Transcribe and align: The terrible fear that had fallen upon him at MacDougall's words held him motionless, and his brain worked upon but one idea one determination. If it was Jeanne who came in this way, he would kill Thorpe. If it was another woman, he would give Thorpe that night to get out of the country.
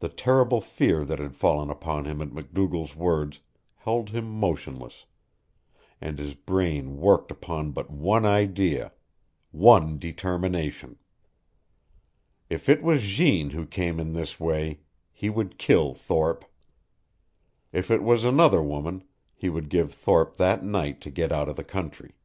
The 0.00 0.08
terrible 0.08 0.60
fear 0.60 1.04
that 1.04 1.20
had 1.20 1.36
fallen 1.36 1.70
upon 1.70 2.04
him 2.04 2.20
at 2.20 2.32
MacDougall's 2.32 2.96
words 2.96 3.38
held 3.76 4.08
him 4.10 4.28
motionless, 4.28 5.04
and 6.00 6.18
his 6.18 6.34
brain 6.34 6.96
worked 6.96 7.30
upon 7.30 7.70
but 7.70 7.88
one 7.88 8.24
idea 8.26 8.90
one 9.52 9.98
determination. 9.98 10.98
If 12.50 12.68
it 12.68 12.82
was 12.82 13.02
Jeanne 13.02 13.50
who 13.50 13.66
came 13.68 14.00
in 14.00 14.14
this 14.14 14.40
way, 14.40 14.80
he 15.12 15.30
would 15.30 15.58
kill 15.58 15.94
Thorpe. 15.94 16.44
If 17.70 17.88
it 17.88 18.02
was 18.02 18.24
another 18.24 18.64
woman, 18.64 19.04
he 19.32 19.48
would 19.48 19.68
give 19.68 19.94
Thorpe 19.94 20.38
that 20.38 20.64
night 20.64 21.00
to 21.02 21.08
get 21.12 21.30
out 21.30 21.48
of 21.48 21.54
the 21.54 21.62
country. 21.62 22.16